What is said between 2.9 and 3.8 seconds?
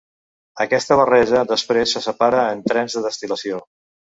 de destil·lació.